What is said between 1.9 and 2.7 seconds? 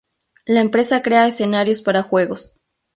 juegos.